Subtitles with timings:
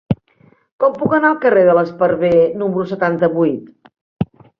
[0.83, 2.31] Com puc anar al carrer de l'Esparver
[2.63, 3.71] número setanta-vuit?